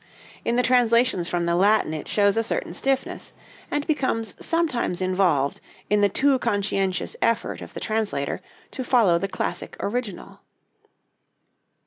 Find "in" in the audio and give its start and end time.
0.43-0.55, 5.91-6.01